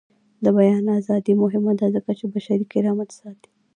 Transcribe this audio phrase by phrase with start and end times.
[0.43, 3.49] د بیان ازادي مهمه ده ځکه چې بشري کرامت ساتي.